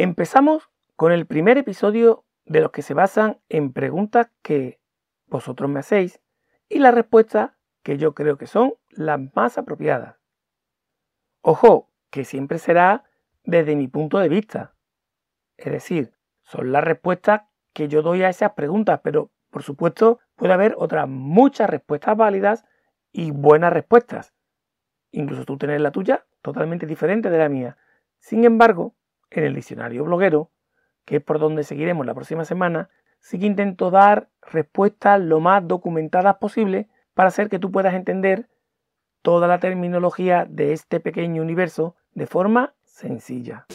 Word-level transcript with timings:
Empezamos 0.00 0.70
con 0.94 1.10
el 1.10 1.26
primer 1.26 1.58
episodio 1.58 2.24
de 2.44 2.60
los 2.60 2.70
que 2.70 2.82
se 2.82 2.94
basan 2.94 3.40
en 3.48 3.72
preguntas 3.72 4.30
que 4.42 4.80
vosotros 5.26 5.68
me 5.68 5.80
hacéis 5.80 6.20
y 6.68 6.78
las 6.78 6.94
respuestas 6.94 7.50
que 7.82 7.98
yo 7.98 8.14
creo 8.14 8.38
que 8.38 8.46
son 8.46 8.74
las 8.90 9.18
más 9.34 9.58
apropiadas. 9.58 10.14
Ojo, 11.40 11.90
que 12.10 12.24
siempre 12.24 12.60
será 12.60 13.10
desde 13.42 13.74
mi 13.74 13.88
punto 13.88 14.20
de 14.20 14.28
vista. 14.28 14.76
Es 15.56 15.72
decir, 15.72 16.12
son 16.42 16.70
las 16.70 16.84
respuestas 16.84 17.48
que 17.72 17.88
yo 17.88 18.00
doy 18.00 18.22
a 18.22 18.28
esas 18.28 18.52
preguntas, 18.52 19.00
pero 19.02 19.32
por 19.50 19.64
supuesto 19.64 20.20
puede 20.36 20.52
haber 20.52 20.76
otras 20.78 21.08
muchas 21.08 21.68
respuestas 21.68 22.16
válidas 22.16 22.64
y 23.10 23.32
buenas 23.32 23.72
respuestas. 23.72 24.32
Incluso 25.10 25.44
tú 25.44 25.58
tener 25.58 25.80
la 25.80 25.90
tuya 25.90 26.24
totalmente 26.40 26.86
diferente 26.86 27.30
de 27.30 27.38
la 27.38 27.48
mía. 27.48 27.76
Sin 28.20 28.44
embargo, 28.44 28.94
en 29.30 29.44
el 29.44 29.54
diccionario 29.54 30.04
bloguero, 30.04 30.50
que 31.04 31.16
es 31.16 31.22
por 31.22 31.38
donde 31.38 31.64
seguiremos 31.64 32.06
la 32.06 32.14
próxima 32.14 32.44
semana, 32.44 32.90
sí 33.20 33.38
que 33.38 33.46
intento 33.46 33.90
dar 33.90 34.28
respuestas 34.42 35.20
lo 35.20 35.40
más 35.40 35.66
documentadas 35.66 36.36
posible 36.36 36.88
para 37.14 37.28
hacer 37.28 37.48
que 37.48 37.58
tú 37.58 37.70
puedas 37.70 37.94
entender 37.94 38.48
toda 39.22 39.48
la 39.48 39.58
terminología 39.58 40.46
de 40.48 40.72
este 40.72 41.00
pequeño 41.00 41.42
universo 41.42 41.96
de 42.12 42.26
forma 42.26 42.74
sencilla. 42.84 43.66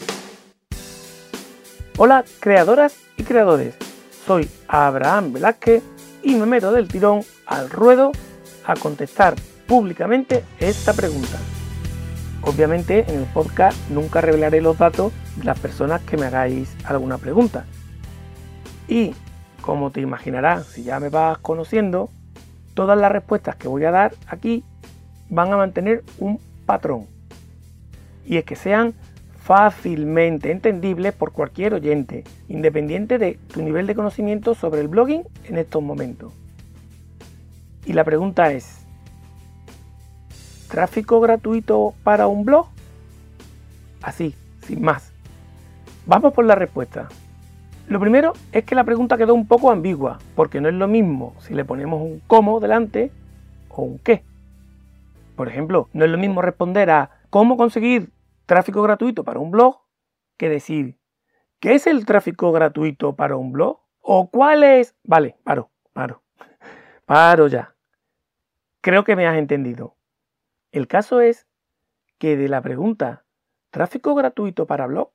Hola 1.98 2.24
creadoras 2.40 2.98
y 3.18 3.24
creadores, 3.24 3.78
soy 4.26 4.50
Abraham 4.68 5.34
Velázquez 5.34 5.84
y 6.24 6.36
me 6.36 6.46
meto 6.46 6.72
del 6.72 6.88
tirón 6.88 7.22
al 7.46 7.70
ruedo 7.70 8.12
a 8.66 8.76
contestar 8.76 9.36
públicamente 9.68 10.44
esta 10.60 10.94
pregunta. 10.94 11.53
Obviamente 12.46 13.06
en 13.08 13.20
el 13.20 13.26
podcast 13.26 13.78
nunca 13.90 14.20
revelaré 14.20 14.62
los 14.62 14.78
datos 14.78 15.14
de 15.38 15.46
las 15.46 15.58
personas 15.60 16.02
que 16.02 16.18
me 16.18 16.26
hagáis 16.26 16.76
alguna 16.84 17.18
pregunta. 17.18 17.66
Y 18.88 19.16
como 19.62 19.92
te 19.92 20.02
imaginarás, 20.02 20.66
si 20.66 20.84
ya 20.84 21.00
me 21.00 21.08
vas 21.08 21.38
conociendo, 21.38 22.10
todas 22.74 22.98
las 22.98 23.12
respuestas 23.12 23.56
que 23.56 23.70
voy 23.70 23.86
a 23.86 23.92
dar 23.92 24.14
aquí 24.28 24.64
van 25.30 25.54
a 25.54 25.58
mantener 25.58 26.04
un 26.20 26.38
patrón. 26.66 27.08
Y 28.26 28.38
es 28.38 28.44
que 28.44 28.58
sean 28.58 28.94
fácilmente 29.44 30.52
entendibles 30.52 31.14
por 31.14 31.32
cualquier 31.32 31.74
oyente, 31.74 32.26
independiente 32.50 33.18
de 33.18 33.40
tu 33.54 33.62
nivel 33.62 33.88
de 33.88 33.96
conocimiento 33.96 34.54
sobre 34.54 34.82
el 34.82 34.90
blogging 34.90 35.24
en 35.46 35.58
estos 35.58 35.82
momentos. 35.82 36.34
Y 37.86 37.94
la 37.94 38.04
pregunta 38.04 38.52
es, 38.52 38.83
¿Tráfico 40.74 41.22
gratuito 41.22 41.94
para 42.04 42.26
un 42.26 42.46
blog? 42.46 42.66
Así, 44.02 44.34
sin 44.64 44.82
más. 44.82 45.14
Vamos 46.08 46.34
por 46.34 46.46
la 46.46 46.56
respuesta. 46.56 47.10
Lo 47.88 48.00
primero 48.00 48.34
es 48.52 48.64
que 48.64 48.74
la 48.74 48.84
pregunta 48.84 49.16
quedó 49.16 49.36
un 49.36 49.48
poco 49.48 49.70
ambigua, 49.70 50.18
porque 50.36 50.62
no 50.62 50.70
es 50.70 50.74
lo 50.74 50.88
mismo 50.88 51.36
si 51.42 51.54
le 51.54 51.64
ponemos 51.64 52.02
un 52.02 52.24
cómo 52.26 52.60
delante 52.60 53.12
o 53.70 53.84
un 53.84 54.00
qué. 54.00 54.24
Por 55.36 55.48
ejemplo, 55.48 55.90
no 55.94 56.06
es 56.06 56.10
lo 56.10 56.18
mismo 56.18 56.42
responder 56.42 56.90
a 56.90 57.22
cómo 57.30 57.56
conseguir 57.56 58.10
tráfico 58.48 58.82
gratuito 58.82 59.24
para 59.24 59.40
un 59.40 59.52
blog 59.52 59.78
que 60.38 60.50
decir 60.50 60.98
¿qué 61.60 61.76
es 61.76 61.86
el 61.86 62.04
tráfico 62.04 62.52
gratuito 62.52 63.16
para 63.16 63.36
un 63.36 63.52
blog? 63.52 63.78
¿O 64.02 64.28
cuál 64.32 64.64
es? 64.64 64.96
Vale, 65.04 65.38
paro, 65.44 65.70
paro. 65.94 66.24
Paro 67.06 67.46
ya. 67.46 67.76
Creo 68.82 69.04
que 69.04 69.16
me 69.16 69.28
has 69.28 69.38
entendido. 69.38 69.98
El 70.74 70.88
caso 70.88 71.22
es 71.22 71.46
que 72.18 72.36
de 72.36 72.50
la 72.50 72.60
pregunta 72.64 73.26
¿tráfico 73.70 74.16
gratuito 74.16 74.66
para 74.66 74.88
blog? 74.88 75.12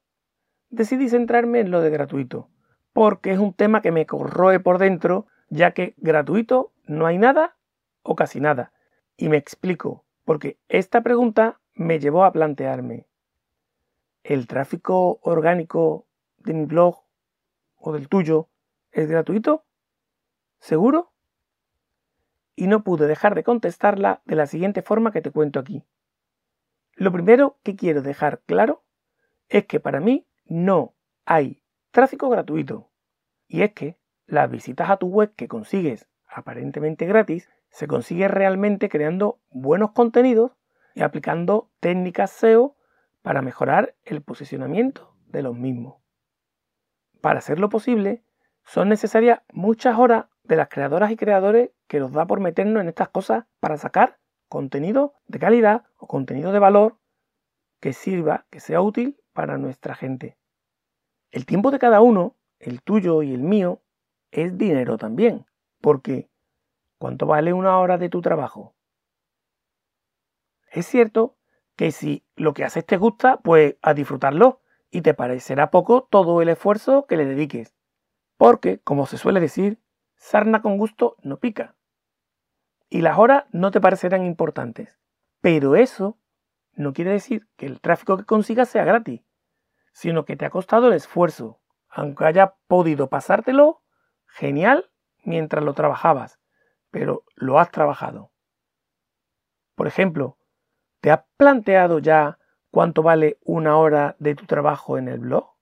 decidí 0.71 1.09
centrarme 1.09 1.59
en 1.59 1.73
lo 1.73 1.81
de 1.81 1.91
gratuito, 1.91 2.49
porque 2.93 3.33
es 3.33 3.41
un 3.41 3.53
tema 3.53 3.83
que 3.83 3.91
me 3.91 4.07
corroe 4.07 4.61
por 4.61 4.79
dentro, 4.79 5.27
ya 5.49 5.73
que 5.73 5.95
gratuito 5.97 6.73
no 6.85 7.07
hay 7.07 7.19
nada 7.19 7.57
o 8.03 8.15
casi 8.15 8.39
nada. 8.39 8.73
Y 9.17 9.31
me 9.31 9.37
explico, 9.37 10.05
porque 10.25 10.61
esta 10.69 11.01
pregunta 11.01 11.61
me 11.75 11.99
llevó 11.99 12.23
a 12.23 12.31
plantearme, 12.31 13.09
¿el 14.23 14.47
tráfico 14.47 15.19
orgánico 15.23 16.07
de 16.37 16.55
mi 16.55 16.67
blog 16.67 17.03
o 17.75 17.93
del 17.93 18.09
tuyo 18.09 18.49
es 18.93 19.09
gratuito? 19.09 19.65
¿Seguro? 20.61 21.13
Y 22.59 22.67
no 22.67 22.83
pude 22.83 23.07
dejar 23.07 23.37
de 23.37 23.45
contestarla 23.45 24.21
de 24.25 24.35
la 24.35 24.49
siguiente 24.49 24.83
forma 24.83 25.13
que 25.13 25.23
te 25.23 25.31
cuento 25.31 25.61
aquí. 25.61 25.85
Lo 26.97 27.13
primero 27.13 27.61
que 27.63 27.77
quiero 27.77 28.03
dejar 28.03 28.41
claro 28.47 28.83
es 29.49 29.67
que 29.67 29.79
para 29.79 30.01
mí 30.01 30.27
no 30.45 30.97
hay 31.25 31.63
tráfico 31.93 32.29
gratuito. 32.29 32.91
Y 33.47 33.63
es 33.63 33.75
que 33.75 33.97
las 34.27 34.51
visitas 34.51 34.91
a 34.91 34.97
tu 34.97 35.07
web 35.07 35.33
que 35.37 35.47
consigues 35.47 36.09
aparentemente 36.27 37.07
gratis 37.07 37.49
se 37.71 37.87
consigue 37.87 38.27
realmente 38.27 38.89
creando 38.89 39.41
buenos 39.51 39.93
contenidos 39.93 40.51
y 40.97 41.03
aplicando 41.03 41.71
técnicas 41.79 42.33
SEO 42.33 42.77
para 43.23 43.41
mejorar 43.41 43.95
el 44.03 44.21
posicionamiento 44.21 45.15
de 45.29 45.43
los 45.43 45.57
mismos. 45.57 46.03
Para 47.21 47.39
hacerlo 47.39 47.69
posible, 47.69 48.25
son 48.65 48.89
necesarias 48.89 49.43
muchas 49.53 49.97
horas 49.97 50.27
de 50.49 50.57
las 50.57 50.69
creadoras 50.69 51.11
y 51.11 51.17
creadores 51.17 51.71
que 51.87 52.01
nos 52.01 52.13
da 52.13 52.27
por 52.27 52.41
meternos 52.41 52.81
en 52.81 52.89
estas 52.89 53.11
cosas 53.11 53.45
para 53.61 53.77
sacar 53.77 54.19
contenido 54.49 55.15
de 55.27 55.39
calidad 55.39 55.85
o 55.99 56.07
contenido 56.07 56.53
de 56.53 56.59
valor 56.59 56.99
que 57.81 57.93
sirva, 57.93 58.47
que 58.51 58.59
sea 58.59 58.81
útil 58.81 59.21
para 59.33 59.59
nuestra 59.59 59.95
gente. 59.95 60.39
El 61.31 61.45
tiempo 61.45 61.71
de 61.71 61.79
cada 61.79 62.01
uno, 62.01 62.37
el 62.59 62.83
tuyo 62.83 63.23
y 63.23 63.35
el 63.35 63.43
mío, 63.43 63.83
es 64.31 64.57
dinero 64.57 64.97
también, 64.97 65.47
porque 65.81 66.31
¿cuánto 66.99 67.27
vale 67.27 67.53
una 67.53 67.79
hora 67.79 67.99
de 67.99 68.09
tu 68.09 68.23
trabajo? 68.23 68.75
Es 70.73 70.87
cierto 70.87 71.37
que 71.77 71.93
si 71.93 72.27
lo 72.35 72.55
que 72.55 72.65
haces 72.65 72.85
te 72.87 72.97
gusta, 72.97 73.39
pues 73.39 73.77
a 73.83 73.95
disfrutarlo 73.95 74.63
y 74.91 75.03
te 75.03 75.13
parecerá 75.13 75.71
poco 75.71 76.05
todo 76.11 76.41
el 76.41 76.49
esfuerzo 76.49 77.07
que 77.07 77.17
le 77.17 77.27
dediques. 77.27 77.75
Porque, 78.39 78.81
como 78.81 79.07
se 79.07 79.19
suele 79.19 79.41
decir, 79.41 79.81
sarna 80.19 80.61
con 80.61 80.77
gusto 80.77 81.17
no 81.23 81.39
pica. 81.39 81.75
Y 82.91 83.01
las 83.01 83.19
horas 83.19 83.45
no 83.53 83.71
te 83.71 83.81
parecerán 83.81 84.25
importantes. 84.25 84.99
Pero 85.41 85.77
eso 85.77 86.19
no 86.75 86.93
quiere 86.93 87.13
decir 87.13 87.49
que 87.57 87.67
el 87.67 87.81
tráfico 87.81 88.17
que 88.17 88.25
consigas 88.25 88.69
sea 88.69 88.85
gratis, 88.85 89.23
sino 89.93 90.25
que 90.25 90.37
te 90.37 90.45
ha 90.45 90.51
costado 90.51 90.89
el 90.89 90.95
esfuerzo, 90.95 91.61
aunque 91.89 92.25
haya 92.25 92.55
podido 92.67 93.09
pasártelo 93.09 93.83
genial 94.27 94.91
mientras 95.25 95.65
lo 95.65 95.75
trabajabas, 95.75 96.39
pero 96.91 97.25
lo 97.35 97.59
has 97.59 97.71
trabajado. 97.71 98.31
Por 99.75 99.87
ejemplo, 99.87 100.39
¿te 101.01 101.11
has 101.11 101.25
planteado 101.37 101.99
ya 101.99 102.39
cuánto 102.71 103.03
vale 103.03 103.39
una 103.45 103.77
hora 103.77 104.17
de 104.19 104.35
tu 104.35 104.47
trabajo 104.47 104.99
en 104.99 105.09
el 105.09 105.19
blog? 105.19 105.53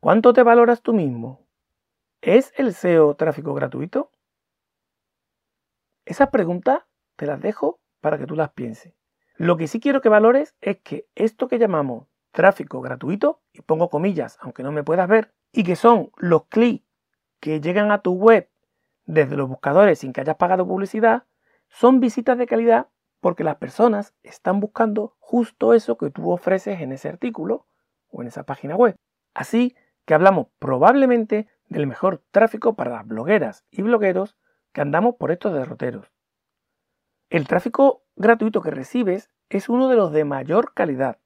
¿Cuánto 0.00 0.32
te 0.32 0.42
valoras 0.42 0.82
tú 0.82 0.92
mismo? 0.94 1.47
¿Es 2.20 2.52
el 2.56 2.74
SEO 2.74 3.14
tráfico 3.14 3.54
gratuito? 3.54 4.10
Esas 6.04 6.30
preguntas 6.30 6.82
te 7.14 7.26
las 7.26 7.40
dejo 7.40 7.78
para 8.00 8.18
que 8.18 8.26
tú 8.26 8.34
las 8.34 8.50
pienses. 8.50 8.92
Lo 9.36 9.56
que 9.56 9.68
sí 9.68 9.78
quiero 9.78 10.00
que 10.00 10.08
valores 10.08 10.56
es 10.60 10.78
que 10.78 11.06
esto 11.14 11.46
que 11.46 11.60
llamamos 11.60 12.08
tráfico 12.32 12.80
gratuito, 12.80 13.40
y 13.52 13.62
pongo 13.62 13.88
comillas 13.88 14.36
aunque 14.40 14.64
no 14.64 14.72
me 14.72 14.82
puedas 14.82 15.08
ver, 15.08 15.32
y 15.52 15.62
que 15.62 15.76
son 15.76 16.10
los 16.16 16.46
clics 16.46 16.84
que 17.38 17.60
llegan 17.60 17.92
a 17.92 18.02
tu 18.02 18.14
web 18.14 18.50
desde 19.06 19.36
los 19.36 19.48
buscadores 19.48 20.00
sin 20.00 20.12
que 20.12 20.20
hayas 20.20 20.36
pagado 20.36 20.66
publicidad, 20.66 21.24
son 21.68 22.00
visitas 22.00 22.36
de 22.36 22.46
calidad 22.46 22.88
porque 23.20 23.44
las 23.44 23.56
personas 23.56 24.12
están 24.24 24.58
buscando 24.58 25.16
justo 25.20 25.72
eso 25.72 25.96
que 25.96 26.10
tú 26.10 26.32
ofreces 26.32 26.80
en 26.80 26.90
ese 26.90 27.08
artículo 27.08 27.66
o 28.10 28.22
en 28.22 28.28
esa 28.28 28.42
página 28.42 28.74
web. 28.74 28.96
Así 29.34 29.76
que 30.04 30.14
hablamos 30.14 30.48
probablemente 30.58 31.46
del 31.68 31.86
mejor 31.86 32.22
tráfico 32.30 32.74
para 32.74 32.90
las 32.90 33.06
blogueras 33.06 33.64
y 33.70 33.82
blogueros 33.82 34.36
que 34.72 34.80
andamos 34.80 35.16
por 35.16 35.30
estos 35.30 35.52
derroteros. 35.52 36.10
El 37.30 37.46
tráfico 37.46 38.04
gratuito 38.16 38.62
que 38.62 38.70
recibes 38.70 39.30
es 39.50 39.68
uno 39.68 39.88
de 39.88 39.96
los 39.96 40.12
de 40.12 40.24
mayor 40.24 40.72
calidad, 40.74 41.18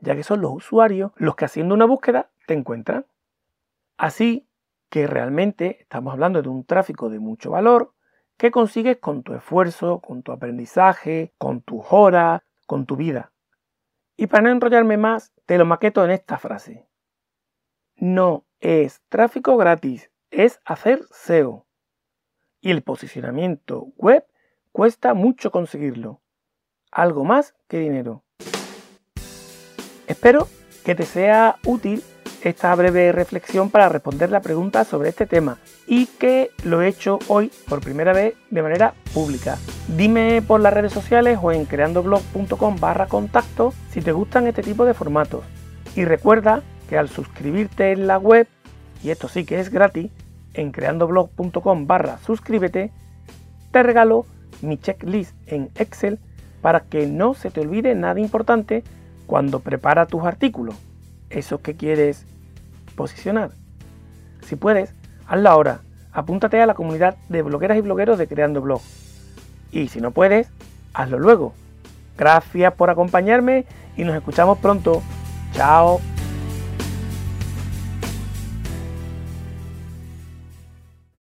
ya 0.00 0.14
que 0.14 0.22
son 0.22 0.40
los 0.40 0.52
usuarios 0.52 1.12
los 1.16 1.36
que 1.36 1.44
haciendo 1.44 1.74
una 1.74 1.84
búsqueda 1.84 2.30
te 2.46 2.54
encuentran. 2.54 3.06
Así 3.96 4.48
que 4.88 5.06
realmente 5.06 5.78
estamos 5.80 6.12
hablando 6.12 6.42
de 6.42 6.48
un 6.48 6.64
tráfico 6.64 7.08
de 7.10 7.18
mucho 7.18 7.50
valor 7.50 7.92
que 8.36 8.50
consigues 8.50 8.98
con 8.98 9.22
tu 9.22 9.34
esfuerzo, 9.34 10.00
con 10.00 10.22
tu 10.22 10.32
aprendizaje, 10.32 11.32
con 11.38 11.62
tus 11.62 11.82
horas, 11.90 12.42
con 12.66 12.86
tu 12.86 12.96
vida. 12.96 13.32
Y 14.16 14.26
para 14.26 14.44
no 14.44 14.50
enrollarme 14.50 14.96
más, 14.96 15.32
te 15.46 15.58
lo 15.58 15.64
maqueto 15.64 16.04
en 16.04 16.10
esta 16.10 16.38
frase. 16.38 16.88
No 17.96 18.45
es 18.60 19.00
tráfico 19.08 19.56
gratis, 19.56 20.10
es 20.30 20.60
hacer 20.64 21.02
SEO. 21.10 21.66
Y 22.60 22.70
el 22.70 22.82
posicionamiento 22.82 23.92
web 23.96 24.24
cuesta 24.72 25.14
mucho 25.14 25.50
conseguirlo. 25.50 26.20
Algo 26.90 27.24
más 27.24 27.54
que 27.68 27.78
dinero. 27.78 28.24
Espero 30.06 30.48
que 30.84 30.94
te 30.94 31.04
sea 31.04 31.56
útil 31.64 32.02
esta 32.42 32.74
breve 32.74 33.12
reflexión 33.12 33.70
para 33.70 33.88
responder 33.88 34.30
la 34.30 34.40
pregunta 34.40 34.84
sobre 34.84 35.08
este 35.08 35.26
tema 35.26 35.58
y 35.86 36.06
que 36.06 36.50
lo 36.64 36.80
he 36.80 36.88
hecho 36.88 37.18
hoy 37.28 37.50
por 37.68 37.80
primera 37.80 38.12
vez 38.12 38.34
de 38.50 38.62
manera 38.62 38.94
pública. 39.12 39.58
Dime 39.96 40.42
por 40.42 40.60
las 40.60 40.72
redes 40.72 40.92
sociales 40.92 41.38
o 41.42 41.50
en 41.50 41.64
creandoblog.com 41.64 42.76
barra 42.78 43.06
contacto 43.06 43.72
si 43.90 44.00
te 44.00 44.12
gustan 44.12 44.46
este 44.46 44.62
tipo 44.62 44.84
de 44.84 44.94
formatos. 44.94 45.44
Y 45.96 46.04
recuerda 46.04 46.62
que 46.88 46.98
al 46.98 47.08
suscribirte 47.08 47.92
en 47.92 48.06
la 48.06 48.18
web, 48.18 48.46
y 49.02 49.10
esto 49.10 49.28
sí 49.28 49.44
que 49.44 49.60
es 49.60 49.70
gratis, 49.70 50.10
en 50.54 50.72
creandoblog.com 50.72 51.86
barra 51.86 52.18
suscríbete, 52.18 52.90
te 53.70 53.82
regalo 53.82 54.26
mi 54.62 54.78
checklist 54.78 55.34
en 55.46 55.70
Excel 55.74 56.18
para 56.62 56.80
que 56.80 57.06
no 57.06 57.34
se 57.34 57.50
te 57.50 57.60
olvide 57.60 57.94
nada 57.94 58.20
importante 58.20 58.82
cuando 59.26 59.60
prepara 59.60 60.06
tus 60.06 60.24
artículos, 60.24 60.74
esos 61.30 61.60
que 61.60 61.74
quieres 61.74 62.24
posicionar. 62.94 63.50
Si 64.46 64.56
puedes, 64.56 64.92
hazlo 65.26 65.50
ahora, 65.50 65.80
apúntate 66.12 66.60
a 66.60 66.66
la 66.66 66.74
comunidad 66.74 67.16
de 67.28 67.42
blogueras 67.42 67.76
y 67.76 67.82
blogueros 67.82 68.18
de 68.18 68.26
Creando 68.26 68.60
Blog. 68.62 68.80
Y 69.72 69.88
si 69.88 70.00
no 70.00 70.12
puedes, 70.12 70.48
hazlo 70.94 71.18
luego. 71.18 71.52
Gracias 72.16 72.72
por 72.74 72.88
acompañarme 72.90 73.66
y 73.96 74.04
nos 74.04 74.16
escuchamos 74.16 74.58
pronto. 74.58 75.02
Chao. 75.52 76.00